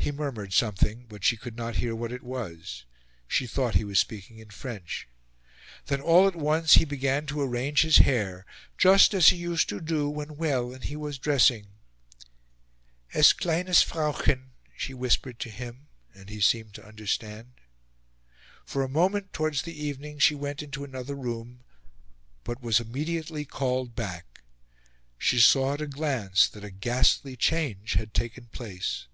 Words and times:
He 0.00 0.12
murmured 0.12 0.52
something, 0.52 1.06
but 1.08 1.24
she 1.24 1.36
could 1.36 1.56
not 1.56 1.76
hear 1.76 1.92
what 1.94 2.12
it 2.12 2.22
was; 2.22 2.84
she 3.26 3.46
thought 3.48 3.74
he 3.74 3.82
was 3.84 3.98
speaking 3.98 4.38
in 4.38 4.48
French. 4.50 5.08
Then 5.86 6.00
all 6.00 6.26
at 6.28 6.36
once 6.36 6.74
he 6.74 6.84
began 6.84 7.26
to 7.26 7.40
arrange 7.42 7.82
his 7.82 7.98
hair, 7.98 8.46
"just 8.78 9.12
as 9.12 9.30
he 9.30 9.36
used 9.36 9.68
to 9.70 9.80
do 9.80 10.08
when 10.08 10.36
well 10.36 10.72
and 10.72 10.84
he 10.84 10.94
was 10.94 11.18
dressing." 11.18 11.72
"Es 13.12 13.32
kleines 13.34 13.82
Frauchen," 13.82 14.52
she 14.76 14.94
whispered 14.94 15.38
to 15.40 15.50
him; 15.50 15.88
and 16.14 16.30
he 16.30 16.40
seemed 16.40 16.74
to 16.74 16.86
understand. 16.86 17.54
For 18.64 18.84
a 18.84 18.88
moment, 18.88 19.32
towards 19.32 19.62
the 19.62 19.76
evening, 19.76 20.20
she 20.20 20.34
went 20.36 20.62
into 20.62 20.84
another 20.84 21.16
room, 21.16 21.64
but 22.44 22.62
was 22.62 22.78
immediately 22.80 23.44
called 23.44 23.94
back; 23.96 24.42
she 25.18 25.40
saw 25.40 25.74
at 25.74 25.80
a 25.82 25.86
glance 25.88 26.48
that 26.48 26.64
a 26.64 26.70
ghastly 26.70 27.36
change 27.36 27.94
had 27.94 28.14
taken 28.14 28.46
place. 28.46 29.08